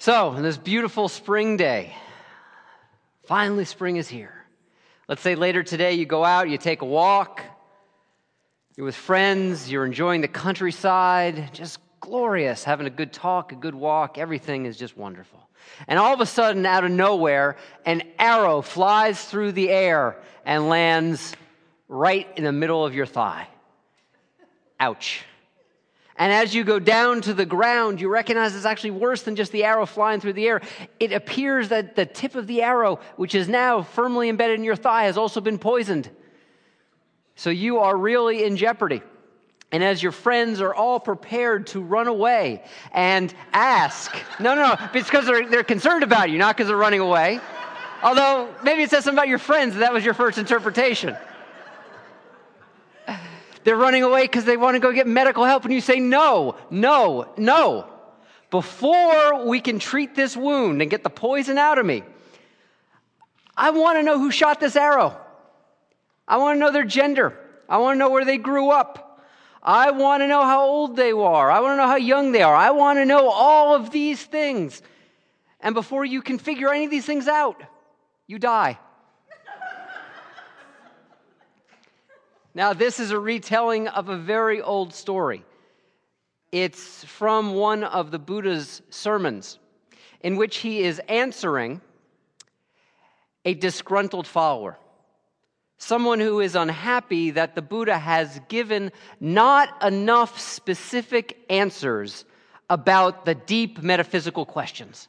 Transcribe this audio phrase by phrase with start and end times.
[0.00, 1.92] So, on this beautiful spring day,
[3.24, 4.32] finally spring is here.
[5.08, 7.42] Let's say later today you go out, you take a walk,
[8.76, 13.74] you're with friends, you're enjoying the countryside, just glorious, having a good talk, a good
[13.74, 15.40] walk, everything is just wonderful.
[15.88, 20.68] And all of a sudden, out of nowhere, an arrow flies through the air and
[20.68, 21.34] lands
[21.88, 23.48] right in the middle of your thigh.
[24.78, 25.24] Ouch.
[26.18, 29.52] And as you go down to the ground, you recognize it's actually worse than just
[29.52, 30.60] the arrow flying through the air.
[30.98, 34.74] It appears that the tip of the arrow, which is now firmly embedded in your
[34.74, 36.10] thigh, has also been poisoned.
[37.36, 39.00] So you are really in jeopardy.
[39.70, 44.88] And as your friends are all prepared to run away and ask, no, no, no,
[44.94, 47.38] it's because they're, they're concerned about you, not because they're running away.
[48.02, 51.16] Although maybe it says something about your friends, that was your first interpretation.
[53.64, 56.56] They're running away because they want to go get medical help, and you say, No,
[56.70, 57.88] no, no.
[58.50, 62.02] Before we can treat this wound and get the poison out of me,
[63.56, 65.18] I want to know who shot this arrow.
[66.26, 67.38] I want to know their gender.
[67.68, 69.22] I want to know where they grew up.
[69.62, 71.50] I want to know how old they are.
[71.50, 72.54] I want to know how young they are.
[72.54, 74.80] I want to know all of these things.
[75.60, 77.60] And before you can figure any of these things out,
[78.26, 78.78] you die.
[82.58, 85.44] Now, this is a retelling of a very old story.
[86.50, 89.60] It's from one of the Buddha's sermons,
[90.22, 91.80] in which he is answering
[93.44, 94.76] a disgruntled follower,
[95.76, 102.24] someone who is unhappy that the Buddha has given not enough specific answers
[102.68, 105.06] about the deep metaphysical questions.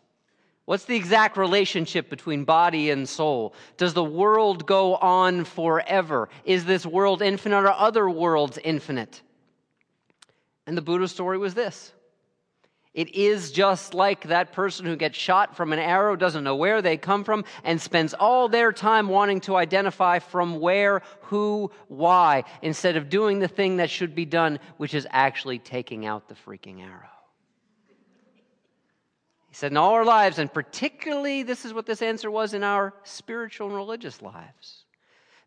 [0.69, 3.55] What's the exact relationship between body and soul?
[3.77, 6.29] Does the world go on forever?
[6.45, 9.23] Is this world infinite or other worlds infinite?
[10.67, 11.91] And the Buddha story was this
[12.93, 16.83] it is just like that person who gets shot from an arrow, doesn't know where
[16.83, 22.43] they come from, and spends all their time wanting to identify from where, who, why,
[22.61, 26.35] instead of doing the thing that should be done, which is actually taking out the
[26.35, 27.18] freaking arrow.
[29.59, 32.93] Said, in all our lives, and particularly this is what this answer was in our
[33.03, 34.85] spiritual and religious lives.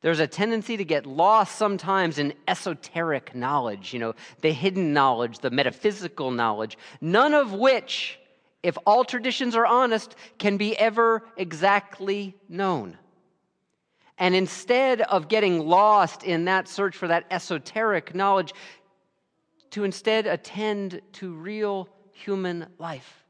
[0.03, 5.39] There's a tendency to get lost sometimes in esoteric knowledge, you know, the hidden knowledge,
[5.39, 8.19] the metaphysical knowledge, none of which,
[8.63, 12.99] if all traditions are honest, can be ever exactly known.
[14.19, 18.53] And instead of getting lost in that search for that esoteric knowledge,
[19.71, 23.22] to instead attend to real human life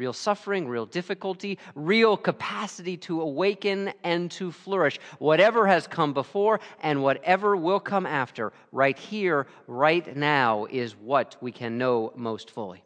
[0.00, 4.98] real suffering, real difficulty, real capacity to awaken and to flourish.
[5.18, 11.36] Whatever has come before and whatever will come after, right here, right now, is what
[11.42, 12.82] we can know most fully.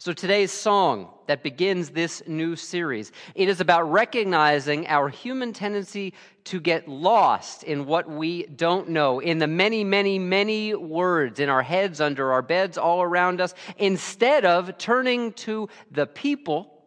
[0.00, 6.14] So today's song that begins this new series, it is about recognizing our human tendency
[6.44, 11.50] to get lost in what we don't know, in the many, many, many words in
[11.50, 16.82] our heads, under our beds, all around us, instead of turning to the people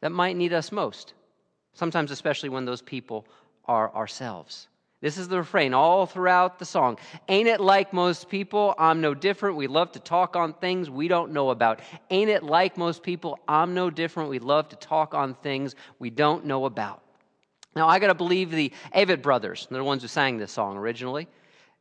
[0.00, 1.14] that might need us most.
[1.72, 3.28] Sometimes, especially when those people
[3.64, 4.66] are ourselves.
[5.00, 6.98] This is the refrain all throughout the song.
[7.28, 8.74] Ain't it like most people?
[8.78, 9.56] I'm no different.
[9.56, 11.80] We love to talk on things we don't know about.
[12.10, 13.38] Ain't it like most people?
[13.46, 14.28] I'm no different.
[14.28, 17.02] We love to talk on things we don't know about.
[17.76, 20.76] Now, I got to believe the Avett brothers, they're the ones who sang this song
[20.76, 21.28] originally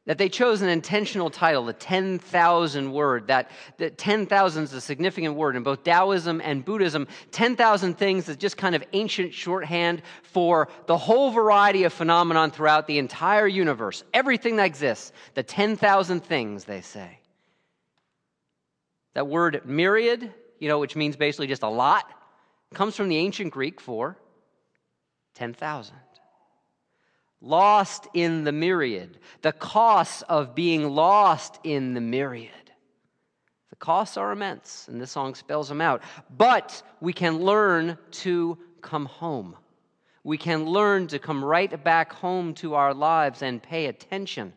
[0.08, 3.28] that they chose an intentional title, the 10,000 word.
[3.28, 7.08] That, that 10,000 is a significant word in both Taoism and Buddhism.
[7.32, 12.88] 10,000 things is just kind of ancient shorthand for the whole variety of phenomenon throughout
[12.88, 14.06] the entire universe.
[14.14, 15.12] Everything that exists.
[15.34, 17.20] The 10,000 things, they say.
[19.14, 22.10] That word myriad, you know, which means basically just a lot,
[22.74, 24.18] comes from the ancient Greek for
[25.36, 25.94] 10,000
[27.42, 32.52] lost in the myriad, the costs of being lost in the myriad.
[33.70, 36.02] The costs are immense, and this song spells them out.
[36.36, 39.56] But we can learn to come home.
[40.24, 44.54] We can learn to come right back home to our lives and pay attention.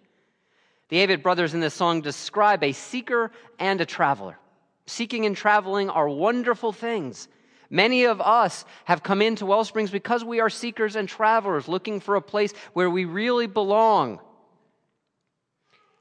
[0.88, 4.38] The Avett brothers in this song describe a seeker and a traveler.
[4.86, 7.28] Seeking and traveling are wonderful things.
[7.70, 12.16] Many of us have come into Wellsprings because we are seekers and travelers looking for
[12.16, 14.18] a place where we really belong.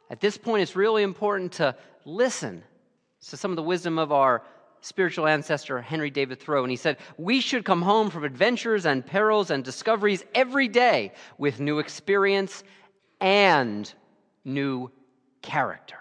[0.10, 1.76] At this point, it's really important to
[2.06, 2.64] listen
[3.28, 4.44] to some of the wisdom of our
[4.82, 6.64] spiritual ancestor, Henry David Thoreau.
[6.64, 11.14] And he said, We should come home from adventures and perils and discoveries every day
[11.38, 12.64] with new experience
[13.22, 13.94] and
[14.44, 14.92] new
[15.42, 15.98] character.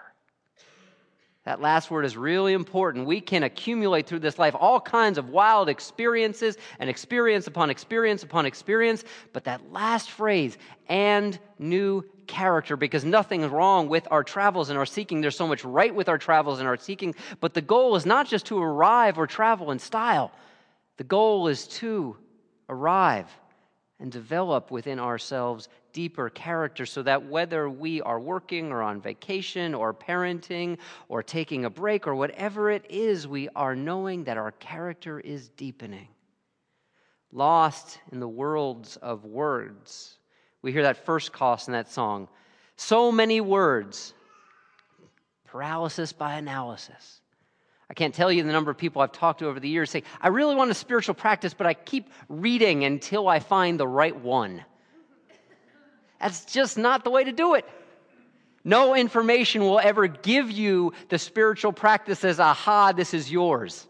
[1.45, 3.05] That last word is really important.
[3.05, 8.23] We can accumulate through this life all kinds of wild experiences and experience upon experience
[8.23, 10.57] upon experience, but that last phrase,
[10.87, 15.21] and new character, because nothing is wrong with our travels and our seeking.
[15.21, 18.27] There's so much right with our travels and our seeking, but the goal is not
[18.27, 20.31] just to arrive or travel in style,
[20.97, 22.17] the goal is to
[22.67, 23.27] arrive
[23.99, 25.69] and develop within ourselves
[25.99, 30.77] deeper character so that whether we are working or on vacation or parenting
[31.09, 35.49] or taking a break or whatever it is, we are knowing that our character is
[35.49, 36.07] deepening.
[37.33, 40.17] Lost in the worlds of words.
[40.61, 42.29] We hear that first cost in that song.
[42.77, 44.13] So many words,
[45.47, 47.19] paralysis by analysis.
[47.89, 50.03] I can't tell you the number of people I've talked to over the years say,
[50.21, 54.15] I really want a spiritual practice, but I keep reading until I find the right
[54.15, 54.63] one.
[56.19, 57.65] That's just not the way to do it.
[58.63, 63.87] No information will ever give you the spiritual practice aha, this is yours.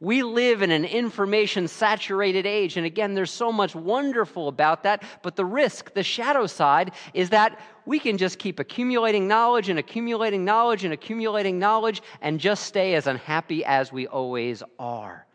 [0.00, 2.76] We live in an information saturated age.
[2.76, 5.02] And again, there's so much wonderful about that.
[5.22, 9.78] But the risk, the shadow side, is that we can just keep accumulating knowledge and
[9.78, 15.26] accumulating knowledge and accumulating knowledge and just stay as unhappy as we always are.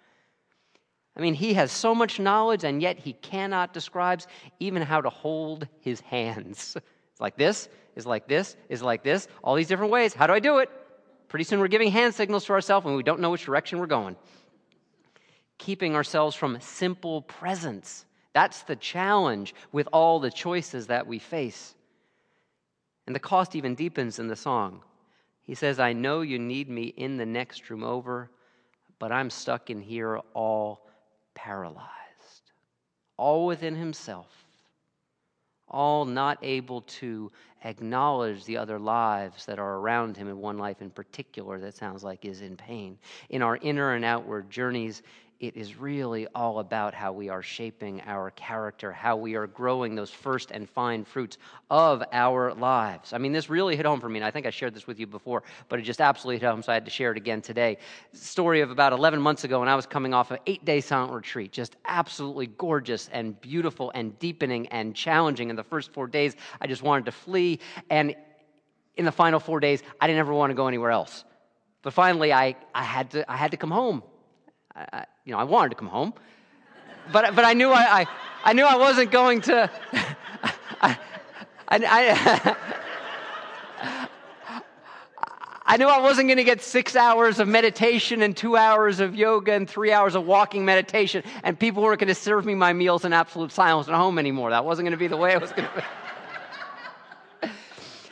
[1.19, 4.21] I mean, he has so much knowledge, and yet he cannot describe
[4.61, 6.77] even how to hold his hands.
[7.11, 7.67] It's like this,
[7.97, 10.13] is like this, is like this, all these different ways.
[10.13, 10.69] How do I do it?
[11.27, 13.87] Pretty soon we're giving hand signals to ourselves when we don't know which direction we're
[13.87, 14.15] going.
[15.57, 18.05] Keeping ourselves from simple presence.
[18.31, 21.75] That's the challenge with all the choices that we face.
[23.05, 24.81] And the cost even deepens in the song.
[25.41, 28.29] He says, I know you need me in the next room over,
[28.97, 30.85] but I'm stuck in here all
[31.43, 32.51] paralyzed,
[33.17, 34.45] all within himself,
[35.69, 37.31] all not able to
[37.63, 42.03] acknowledge the other lives that are around him, and one life in particular that sounds
[42.03, 42.97] like is in pain.
[43.29, 45.01] In our inner and outward journeys,
[45.39, 49.95] it is really all about how we are shaping our character, how we are growing
[49.95, 51.37] those first and fine fruits
[51.69, 53.13] of our lives.
[53.13, 54.99] I mean, this really hit home for me, and I think I shared this with
[54.99, 57.41] you before, but it just absolutely hit home, so I had to share it again
[57.41, 57.77] today.
[58.11, 61.13] Story of about 11 months ago when I was coming off an eight day silent
[61.13, 65.49] retreat, just absolutely gorgeous and beautiful and deepening and challenging.
[65.49, 67.59] In the first four days, I just wanted to flee,
[67.89, 68.13] and
[68.97, 71.23] in the final four days, I didn't ever want to go anywhere else.
[71.81, 74.03] But finally, I, I, had, to, I had to come home.
[74.93, 76.13] I, you know, I wanted to come home,
[77.11, 78.07] but, but I knew I, I,
[78.45, 79.69] I knew I wasn't going to.
[80.81, 80.97] I,
[81.71, 82.55] I,
[85.65, 89.13] I knew I wasn't going to get six hours of meditation and two hours of
[89.13, 92.73] yoga and three hours of walking meditation, and people weren't going to serve me my
[92.73, 94.49] meals in absolute silence at home anymore.
[94.49, 95.81] That wasn't going to be the way it was going to be.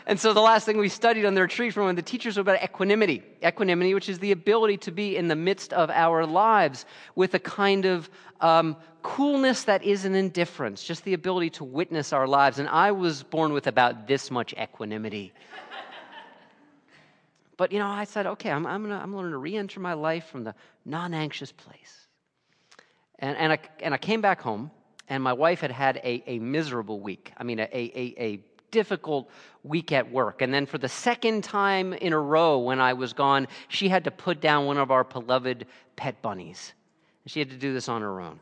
[0.07, 2.63] And so the last thing we studied on the retreat from the teachers was about
[2.63, 3.21] equanimity.
[3.43, 7.39] Equanimity, which is the ability to be in the midst of our lives with a
[7.39, 8.09] kind of
[8.39, 12.57] um, coolness that is an indifference, just the ability to witness our lives.
[12.57, 15.33] And I was born with about this much equanimity.
[17.57, 20.27] but, you know, I said, okay, I'm, I'm going to to re enter my life
[20.27, 20.55] from the
[20.85, 22.07] non anxious place.
[23.19, 24.71] And, and, I, and I came back home,
[25.09, 27.33] and my wife had had a, a miserable week.
[27.37, 28.39] I mean, a, a, a
[28.71, 29.29] difficult
[29.63, 30.41] week at work.
[30.41, 34.03] And then for the second time in a row when I was gone, she had
[34.05, 35.65] to put down one of our beloved
[35.95, 36.73] pet bunnies.
[37.25, 38.39] She had to do this on her own.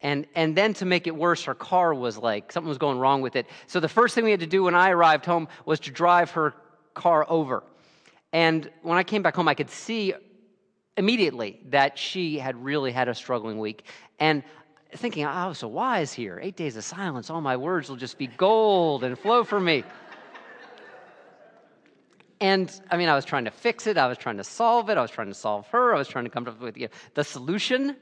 [0.00, 3.20] And, and then to make it worse, her car was like, something was going wrong
[3.20, 3.46] with it.
[3.66, 6.30] So the first thing we had to do when I arrived home was to drive
[6.32, 6.54] her
[6.94, 7.64] car over.
[8.32, 10.14] And when I came back home, I could see
[10.96, 13.84] immediately that she had really had a struggling week.
[14.18, 14.42] And
[14.94, 16.40] thinking, I was so wise here.
[16.42, 19.84] Eight days of silence, all my words will just be gold and flow for me.
[22.40, 24.96] And I mean, I was trying to fix it, I was trying to solve it,
[24.96, 27.24] I was trying to solve her, I was trying to come up with the, the
[27.24, 27.96] solution.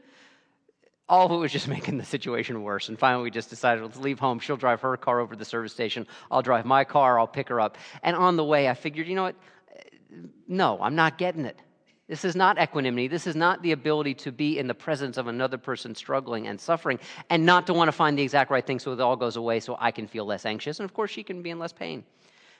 [1.08, 2.88] All of it was just making the situation worse.
[2.88, 4.38] And finally, we just decided let's leave home.
[4.38, 6.06] She'll drive her car over to the service station.
[6.30, 7.18] I'll drive my car.
[7.18, 7.78] I'll pick her up.
[8.02, 9.36] And on the way, I figured, you know what?
[10.46, 11.58] No, I'm not getting it.
[12.08, 13.08] This is not equanimity.
[13.08, 16.60] This is not the ability to be in the presence of another person struggling and
[16.60, 19.36] suffering and not to want to find the exact right thing so it all goes
[19.36, 20.78] away so I can feel less anxious.
[20.78, 22.04] And of course, she can be in less pain.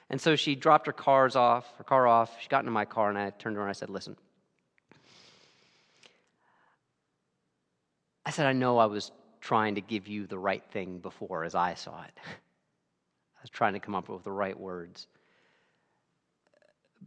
[0.09, 2.41] And so she dropped her cars off, her car off.
[2.41, 4.17] She got into my car and I turned to her and I said, Listen.
[8.25, 11.55] I said, I know I was trying to give you the right thing before as
[11.55, 12.11] I saw it.
[12.25, 15.07] I was trying to come up with the right words.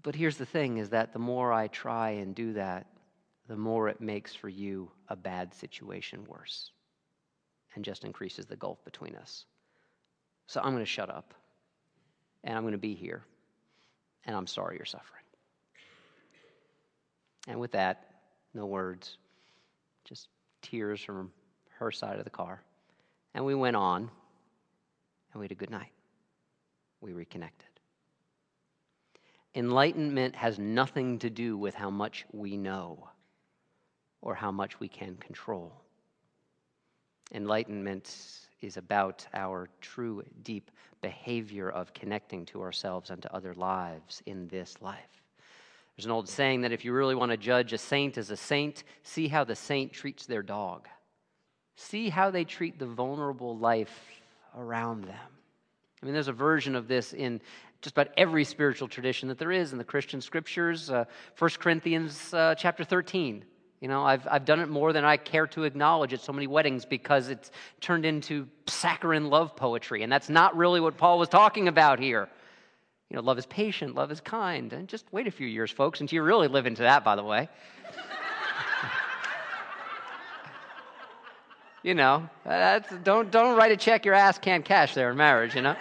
[0.02, 2.87] But here's the thing is that the more I try and do that,
[3.49, 6.70] the more it makes for you a bad situation worse
[7.75, 9.44] and just increases the gulf between us.
[10.47, 11.35] So I'm going to shut up
[12.44, 13.25] and I'm going to be here
[14.25, 15.25] and I'm sorry you're suffering.
[17.49, 18.06] And with that,
[18.54, 19.16] no words,
[20.04, 20.28] just
[20.62, 21.32] tears from
[21.78, 22.62] her side of the car.
[23.35, 24.11] And we went on
[25.32, 25.92] and we had a good night.
[27.00, 27.69] We reconnected.
[29.54, 33.09] Enlightenment has nothing to do with how much we know
[34.23, 35.73] or how much we can control.
[37.33, 38.14] Enlightenment
[38.61, 44.47] is about our true, deep behavior of connecting to ourselves and to other lives in
[44.49, 45.23] this life.
[45.97, 48.37] There's an old saying that if you really want to judge a saint as a
[48.37, 50.88] saint, see how the saint treats their dog.
[51.76, 54.11] See how they treat the vulnerable life
[54.57, 55.16] around them.
[56.02, 57.40] I mean, there's a version of this in
[57.82, 60.90] just about every spiritual tradition that there is in the Christian scriptures.
[60.90, 61.04] Uh,
[61.38, 63.42] 1 Corinthians uh, chapter 13.
[63.80, 66.46] You know, I've, I've done it more than I care to acknowledge at so many
[66.46, 70.02] weddings because it's turned into saccharine love poetry.
[70.02, 72.28] And that's not really what Paul was talking about here.
[73.08, 74.75] You know, love is patient, love is kind.
[74.75, 77.25] And just wait a few years, folks, until you really live into that, by the
[77.25, 77.49] way.
[81.82, 82.28] you know,
[83.02, 85.76] don't, don't write a check your ass can't cash there in marriage, you know?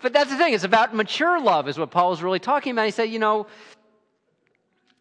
[0.00, 2.84] But that's the thing, it's about mature love, is what Paul is really talking about.
[2.84, 3.46] He said, you know,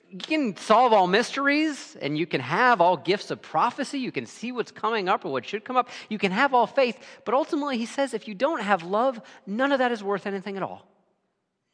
[0.09, 3.99] you can solve all mysteries and you can have all gifts of prophecy.
[3.99, 5.89] You can see what's coming up or what should come up.
[6.09, 6.97] You can have all faith.
[7.25, 10.55] But ultimately, he says if you don't have love, none of that is worth anything
[10.55, 10.87] at all.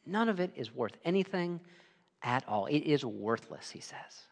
[0.04, 1.60] None of it is worth anything
[2.22, 2.66] at all.
[2.66, 4.26] It is worthless, he says.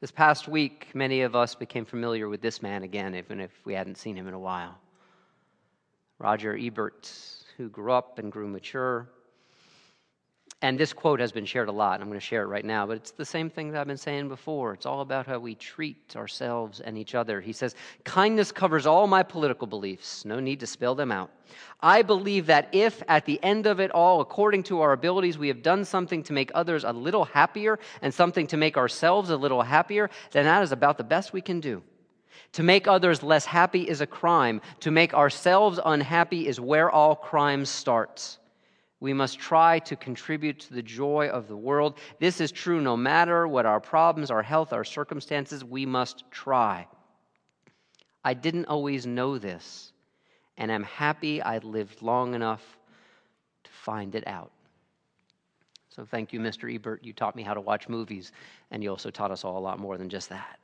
[0.00, 3.74] This past week, many of us became familiar with this man again, even if we
[3.74, 4.78] hadn't seen him in a while.
[6.18, 7.12] Roger Ebert,
[7.56, 9.08] who grew up and grew mature
[10.60, 12.00] and this quote has been shared a lot.
[12.00, 13.96] I'm going to share it right now, but it's the same thing that I've been
[13.96, 14.74] saying before.
[14.74, 17.40] It's all about how we treat ourselves and each other.
[17.40, 20.24] He says, Kindness covers all my political beliefs.
[20.24, 21.30] No need to spell them out.
[21.80, 25.46] I believe that if, at the end of it all, according to our abilities, we
[25.46, 29.36] have done something to make others a little happier and something to make ourselves a
[29.36, 31.84] little happier, then that is about the best we can do.
[32.52, 34.60] To make others less happy is a crime.
[34.80, 38.38] To make ourselves unhappy is where all crime starts.
[39.00, 41.98] We must try to contribute to the joy of the world.
[42.18, 46.86] This is true no matter what our problems, our health, our circumstances, we must try.
[48.24, 49.92] I didn't always know this,
[50.56, 52.78] and I'm happy I lived long enough
[53.62, 54.50] to find it out.
[55.88, 56.72] So thank you, Mr.
[56.72, 57.04] Ebert.
[57.04, 58.32] You taught me how to watch movies,
[58.72, 60.58] and you also taught us all a lot more than just that.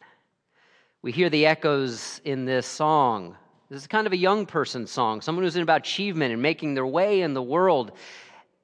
[1.04, 3.37] We hear the echoes in this song.
[3.68, 6.73] This is kind of a young person's song, someone who's in about achievement and making
[6.73, 7.92] their way in the world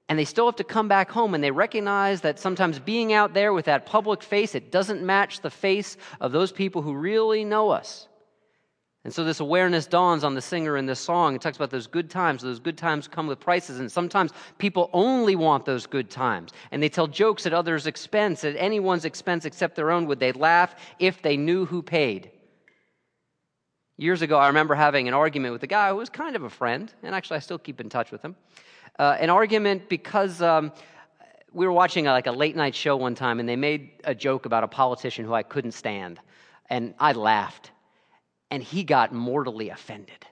[0.09, 3.35] and they still have to come back home and they recognize that sometimes being out
[3.35, 7.45] there with that public face it doesn't match the face of those people who really
[7.45, 8.09] know us
[9.05, 11.35] and so this awareness dawns on the singer in this song.
[11.35, 12.43] It talks about those good times.
[12.43, 13.81] Those good times come with prices.
[13.81, 16.53] And sometimes people only want those good times.
[16.71, 20.07] And they tell jokes at others expense at anyone's expense except their own.
[20.07, 22.31] Would they laugh if they knew who paid?
[23.97, 26.51] Years ago i remember having an argument with a guy who was kind of a
[26.51, 26.93] friend.
[27.03, 28.37] And actually i still keep in touch with him.
[28.99, 30.73] Uh, an argument because um,
[31.55, 33.41] we were watching a, like a late night show one time.
[33.41, 36.21] And they made a joke about a politician who I couldn't stand.
[36.69, 37.71] And I laughed.
[38.51, 40.27] And he got mortally offended,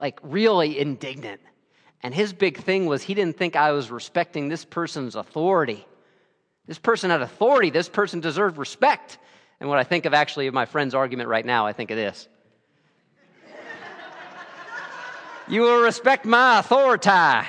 [0.00, 1.40] like really indignant.
[2.02, 5.86] And his big thing was he didn't think I was respecting this person's authority.
[6.66, 7.70] This person had authority.
[7.70, 9.18] This person deserved respect.
[9.60, 11.96] And what I think of actually of my friend's argument right now, I think of
[11.96, 12.28] this.
[15.48, 17.48] you will respect my authority.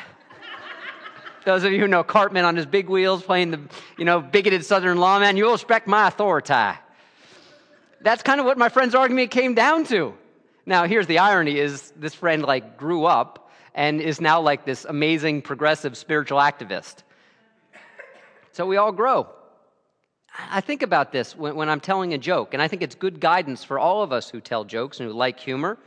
[1.46, 3.62] Those of you who know Cartman on his big wheels playing the,
[3.98, 6.78] you know, bigoted Southern lawman, you'll respect my authority.
[8.02, 10.14] That's kind of what my friend's argument came down to.
[10.66, 14.86] Now, here's the irony is this friend like grew up and is now like this
[14.86, 17.04] amazing progressive spiritual activist.
[18.52, 19.28] So we all grow.
[20.50, 23.20] I think about this when, when, I'm telling a joke, and I think it's good
[23.20, 25.78] guidance for all of us who tell jokes and who like humor.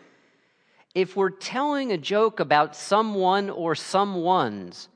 [0.94, 4.88] If we're telling a joke about someone or someone's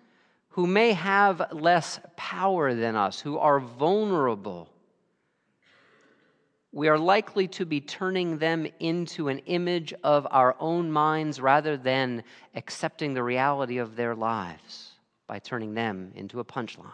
[0.51, 4.69] who may have less power than us, who are vulnerable,
[6.75, 11.77] we are likely to be turning them into an image of our own minds rather
[11.77, 12.25] than
[12.57, 14.91] accepting the reality of their lives
[15.29, 16.91] by turning them into a punchline.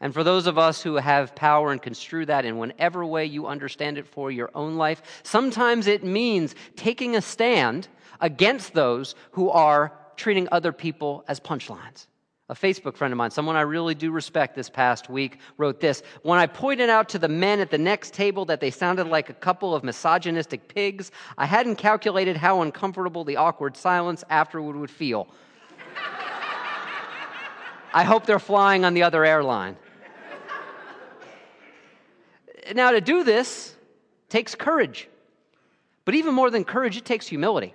[0.00, 3.48] And for those of us who have power and construe that in whatever way you
[3.48, 7.88] understand it for your own life, sometimes it means taking a stand
[8.20, 12.06] against those who are treating other people as punchlines.
[12.50, 16.02] A Facebook friend of mine, someone I really do respect this past week, wrote this
[16.22, 19.28] When I pointed out to the men at the next table that they sounded like
[19.28, 24.90] a couple of misogynistic pigs, I hadn't calculated how uncomfortable the awkward silence afterward would
[24.90, 25.28] feel.
[27.92, 29.76] I hope they're flying on the other airline.
[32.74, 33.74] now, to do this
[34.30, 35.08] takes courage.
[36.06, 37.74] But even more than courage, it takes humility.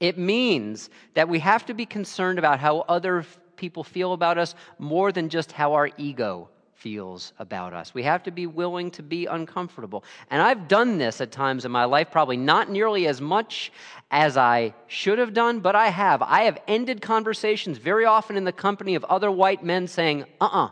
[0.00, 3.24] It means that we have to be concerned about how other
[3.60, 7.92] people feel about us more than just how our ego feels about us.
[7.92, 10.02] We have to be willing to be uncomfortable.
[10.30, 13.70] And I've done this at times in my life, probably not nearly as much
[14.10, 16.22] as I should have done, but I have.
[16.22, 20.46] I have ended conversations very often in the company of other white men saying, uh
[20.46, 20.70] uh-uh, uh,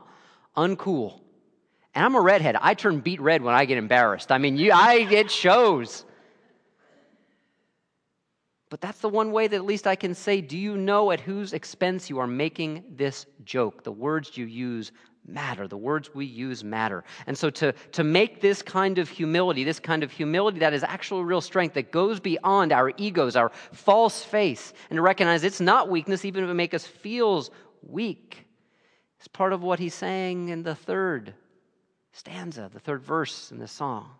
[0.56, 1.20] uncool.
[1.94, 2.56] And I'm a redhead.
[2.58, 4.32] I turn beet red when I get embarrassed.
[4.32, 6.06] I mean, you, I, it shows.
[8.70, 11.20] But that's the one way that at least I can say, do you know at
[11.20, 13.82] whose expense you are making this joke?
[13.82, 14.92] The words you use
[15.26, 15.66] matter.
[15.68, 17.04] The words we use matter.
[17.26, 20.82] And so to, to make this kind of humility, this kind of humility that is
[20.82, 25.60] actual real strength that goes beyond our egos, our false face, and to recognize it's
[25.60, 27.46] not weakness, even if it makes us feel
[27.82, 28.46] weak,
[29.20, 31.34] is part of what he's saying in the third
[32.12, 34.10] stanza, the third verse in the song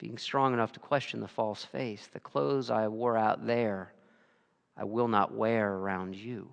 [0.00, 2.08] being strong enough to question the false face.
[2.10, 3.92] The clothes I wore out there,
[4.74, 6.48] I will not wear around you.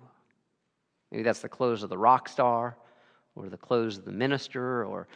[1.10, 2.76] Maybe that's the clothes of the rock star
[3.34, 5.08] or the clothes of the minister or,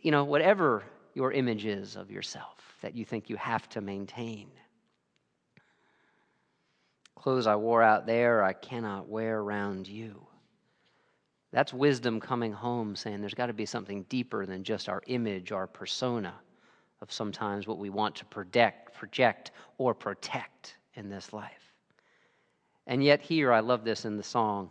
[0.00, 0.82] you know, whatever
[1.12, 4.48] your image is of yourself that you think you have to maintain.
[7.16, 10.26] Clothes I wore out there, I cannot wear around you.
[11.52, 15.52] That's wisdom coming home saying there's got to be something deeper than just our image,
[15.52, 16.32] our persona
[17.00, 21.72] of sometimes what we want to project, project or protect in this life.
[22.86, 24.70] And yet, here, I love this in the song,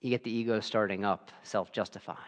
[0.00, 2.18] you get the ego starting up, self justifying.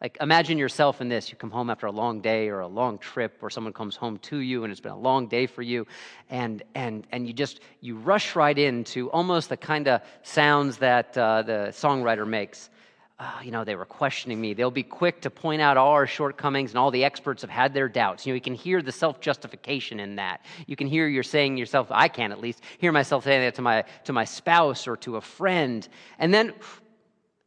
[0.00, 1.30] Like, imagine yourself in this.
[1.30, 4.16] You come home after a long day or a long trip, or someone comes home
[4.18, 5.86] to you and it's been a long day for you,
[6.30, 11.18] and, and, and you just, you rush right into almost the kind of sounds that
[11.18, 12.70] uh, the songwriter makes
[13.20, 14.54] uh, you know, they were questioning me.
[14.54, 17.74] They'll be quick to point out all our shortcomings, and all the experts have had
[17.74, 18.24] their doubts.
[18.24, 20.40] You know, you can hear the self justification in that.
[20.66, 23.62] You can hear you're saying yourself, I can at least, hear myself saying that to
[23.62, 25.86] my, to my spouse or to a friend.
[26.18, 26.54] And then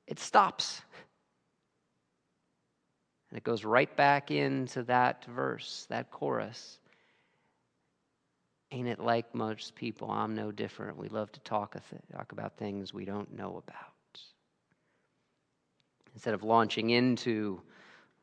[0.05, 0.79] it stops.
[3.31, 6.77] And it goes right back into that verse, that chorus.
[8.71, 10.12] Ain't it like most people?
[10.12, 10.97] I'm no different.
[10.97, 11.75] We love to talk,
[12.12, 13.92] talk about things we don't know about.
[16.13, 17.62] Instead of launching into,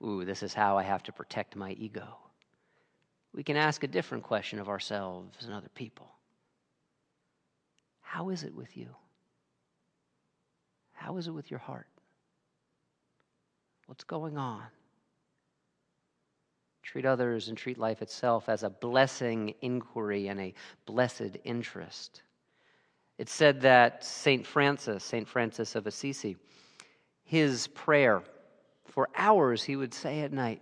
[0.05, 2.17] ooh, this is how I have to protect my ego,
[3.33, 6.11] we can ask a different question of ourselves and other people
[8.01, 8.89] How is it with you?
[10.93, 11.87] How is it with your heart?
[13.87, 14.63] What's going on?
[16.83, 20.55] Treat others and treat life itself as a blessing inquiry and a
[20.87, 22.23] blessed interest.
[23.17, 24.47] It's said that St.
[24.47, 25.29] Francis, St.
[25.29, 26.37] Francis of Assisi,
[27.31, 28.25] his prayer
[28.87, 30.61] for hours he would say at night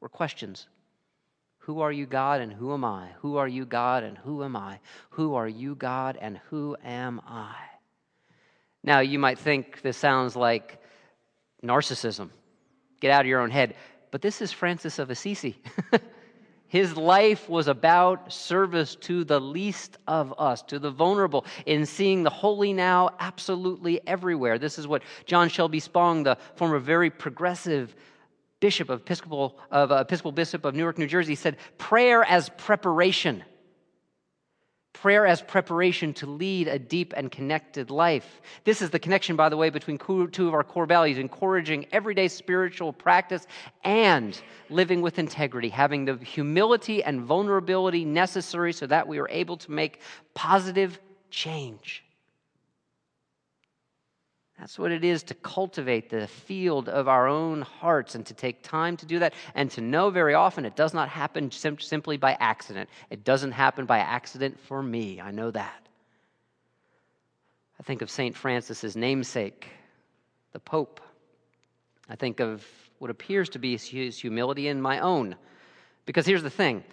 [0.00, 0.68] were questions
[1.58, 3.08] Who are you, God, and who am I?
[3.22, 4.78] Who are you, God, and who am I?
[5.10, 7.56] Who are you, God, and who am I?
[8.84, 10.80] Now, you might think this sounds like
[11.64, 12.30] narcissism.
[13.00, 13.74] Get out of your own head.
[14.12, 15.60] But this is Francis of Assisi.
[16.72, 22.22] His life was about service to the least of us, to the vulnerable, in seeing
[22.22, 24.58] the holy now absolutely everywhere.
[24.58, 27.94] This is what John Shelby Spong, the former very progressive
[28.60, 33.44] bishop of Episcopal, of uh, Episcopal Bishop of Newark, New Jersey, said prayer as preparation
[34.92, 38.40] prayer as preparation to lead a deep and connected life.
[38.64, 42.28] This is the connection, by the way, between two of our core values encouraging everyday
[42.28, 43.46] spiritual practice
[43.84, 49.56] and living with integrity, having the humility and vulnerability necessary so that we are able
[49.56, 50.00] to make
[50.34, 50.98] positive
[51.30, 52.04] change.
[54.58, 58.62] That's what it is to cultivate the field of our own hearts and to take
[58.62, 62.16] time to do that and to know very often it does not happen sim- simply
[62.16, 62.88] by accident.
[63.10, 65.20] It doesn't happen by accident for me.
[65.20, 65.88] I know that.
[67.80, 68.36] I think of St.
[68.36, 69.66] Francis's namesake,
[70.52, 71.00] the Pope.
[72.08, 72.64] I think of
[72.98, 75.34] what appears to be his humility in my own.
[76.06, 76.84] Because here's the thing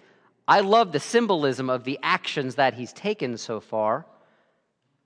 [0.48, 4.06] I love the symbolism of the actions that he's taken so far,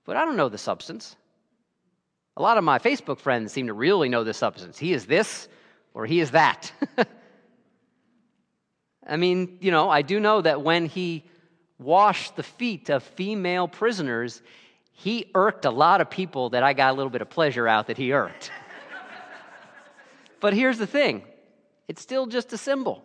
[0.05, 1.15] but I don't know the substance.
[2.37, 4.77] A lot of my Facebook friends seem to really know this substance.
[4.77, 5.47] He is this
[5.93, 6.71] or he is that.
[9.07, 11.23] I mean, you know, I do know that when he
[11.77, 14.41] washed the feet of female prisoners,
[14.91, 17.87] he irked a lot of people that I got a little bit of pleasure out
[17.87, 18.51] that he irked.
[20.39, 21.23] but here's the thing
[21.87, 23.03] it's still just a symbol.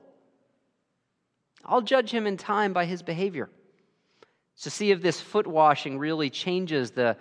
[1.65, 3.51] I'll judge him in time by his behavior.
[4.63, 7.17] to see if this foot washing really changes the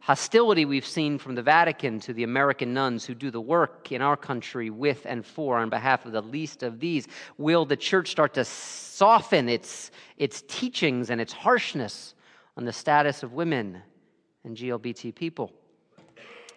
[0.00, 4.00] hostility we've seen from the Vatican to the American nuns who do the work in
[4.00, 7.06] our country with and for on behalf of the least of these.
[7.36, 12.14] Will the church start to soften its, its teachings and its harshness
[12.56, 13.82] on the status of women
[14.44, 15.52] and GLBT people?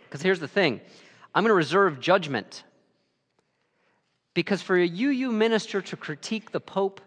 [0.03, 0.79] Because here's the thing
[1.33, 2.63] I'm going to reserve judgment.
[4.33, 7.01] Because for a UU minister to critique the Pope,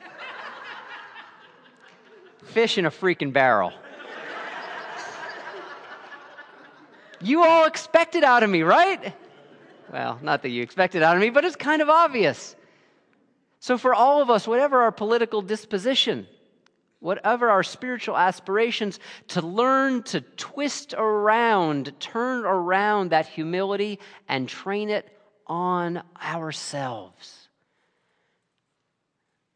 [2.44, 3.72] fish in a freaking barrel.
[7.22, 9.14] You all expect it out of me, right?
[9.92, 12.56] Well, not that you expect it out of me, but it's kind of obvious.
[13.58, 16.26] So, for all of us, whatever our political disposition,
[17.00, 24.88] whatever our spiritual aspirations, to learn to twist around, turn around that humility and train
[24.88, 25.08] it
[25.46, 27.48] on ourselves.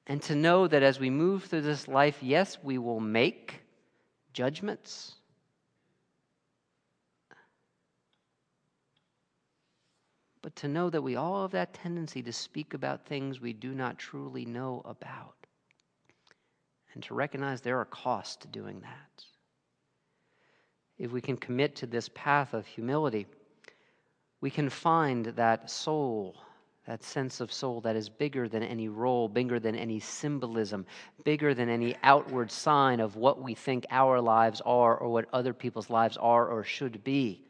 [0.07, 3.62] And to know that as we move through this life, yes, we will make
[4.35, 5.14] judgments.
[10.44, 13.72] But to know that we all have that tendency to speak about things we do
[13.72, 15.46] not truly know about.
[16.92, 19.24] And to recognize there are costs to doing that.
[20.98, 23.26] If we can commit to this path of humility,
[24.42, 26.37] we can find that soul,
[26.87, 30.85] that sense of soul that is bigger than any role, bigger than any symbolism,
[31.24, 35.54] bigger than any outward sign of what we think our lives are or what other
[35.54, 37.43] people's lives are or should be.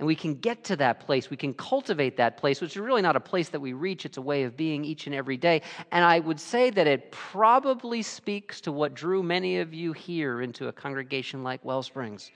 [0.00, 1.30] And we can get to that place.
[1.30, 4.04] We can cultivate that place, which is really not a place that we reach.
[4.04, 5.62] It's a way of being each and every day.
[5.92, 10.42] And I would say that it probably speaks to what drew many of you here
[10.42, 12.32] into a congregation like Wellsprings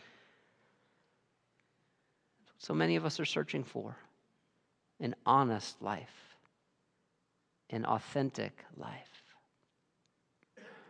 [2.65, 3.95] so many of us are searching for
[4.99, 6.35] an honest life,
[7.69, 9.23] an authentic life,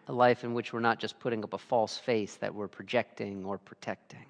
[0.07, 3.45] a life in which we're not just putting up a false face that we're projecting
[3.45, 4.25] or protecting.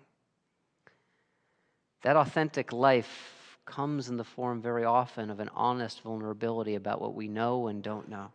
[2.05, 7.15] That authentic life comes in the form very often of an honest vulnerability about what
[7.15, 8.31] we know and don't know.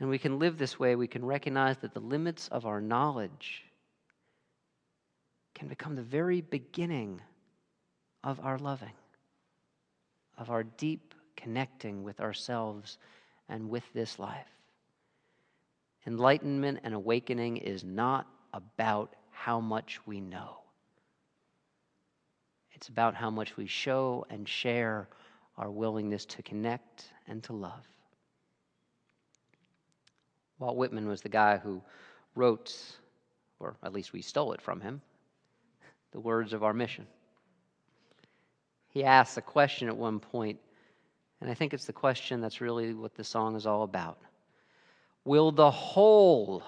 [0.00, 3.64] And we can live this way, we can recognize that the limits of our knowledge
[5.54, 7.20] can become the very beginning
[8.24, 8.94] of our loving,
[10.38, 12.96] of our deep connecting with ourselves
[13.50, 14.48] and with this life.
[16.06, 20.60] Enlightenment and awakening is not about how much we know.
[22.80, 25.08] It's about how much we show and share
[25.58, 27.86] our willingness to connect and to love.
[30.58, 31.82] Walt Whitman was the guy who
[32.34, 32.74] wrote,
[33.58, 35.00] or at least we stole it from him,
[36.12, 37.06] the words of our mission
[38.90, 40.58] he asks a question at one point,
[41.40, 44.18] and I think it's the question that's really what the song is all about.
[45.24, 46.62] Will the whole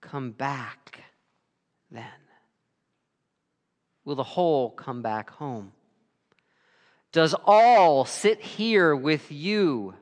[0.00, 1.02] come back
[1.90, 2.04] then?
[4.08, 5.70] Will the whole come back home?
[7.12, 9.96] Does all sit here with you,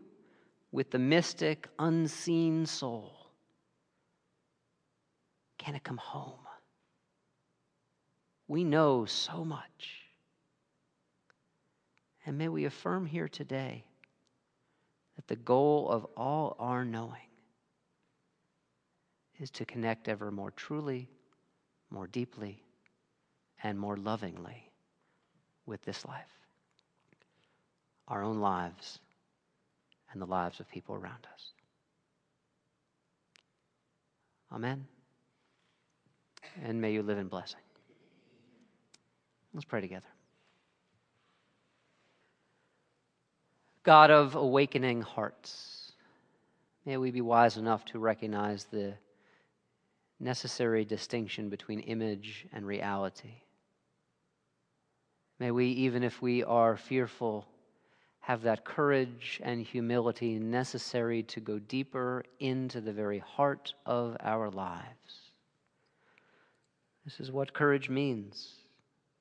[0.70, 3.32] with the mystic, unseen soul?
[5.58, 6.38] Can it come home?
[8.46, 10.04] We know so much.
[12.24, 13.86] And may we affirm here today
[15.16, 17.26] that the goal of all our knowing
[19.40, 21.10] is to connect ever more truly,
[21.90, 22.62] more deeply,
[23.62, 24.70] and more lovingly
[25.66, 26.24] with this life,
[28.08, 28.98] our own lives,
[30.12, 31.52] and the lives of people around us.
[34.52, 34.86] Amen.
[36.64, 37.60] And may you live in blessing.
[39.52, 40.06] Let's pray together.
[43.82, 45.92] God of awakening hearts,
[46.84, 48.94] may we be wise enough to recognize the
[50.18, 53.34] necessary distinction between image and reality.
[55.38, 57.46] May we, even if we are fearful,
[58.20, 64.50] have that courage and humility necessary to go deeper into the very heart of our
[64.50, 65.32] lives.
[67.04, 68.54] This is what courage means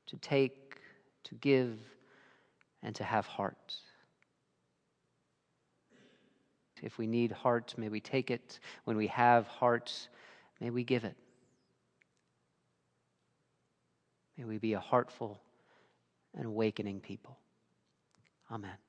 [0.08, 0.78] to take,
[1.26, 1.78] to give,
[2.82, 3.76] and to have heart.
[6.82, 8.60] If we need heart, may we take it.
[8.86, 10.08] When we have heart,
[10.60, 11.16] may we give it.
[14.38, 15.40] May we be a heartful
[16.36, 17.38] and awakening people.
[18.52, 18.85] Amen.